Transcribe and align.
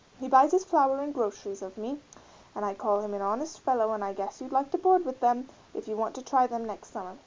He 0.19 0.27
buys 0.27 0.49
his 0.51 0.65
flour 0.65 0.97
and 0.97 1.13
groceries 1.13 1.61
of 1.61 1.77
me 1.77 2.01
and 2.55 2.65
I 2.65 2.73
call 2.73 3.01
him 3.01 3.13
a 3.13 3.19
honest 3.19 3.59
fellow 3.59 3.93
and 3.93 4.03
I 4.03 4.13
guess 4.13 4.41
you'd 4.41 4.51
like 4.51 4.71
to 4.71 4.79
board 4.79 5.05
with 5.05 5.19
them 5.19 5.47
if 5.75 5.87
you 5.87 5.95
want 5.95 6.15
to 6.15 6.23
try 6.23 6.47
them 6.47 6.65
next 6.65 6.91
summer. 6.91 7.17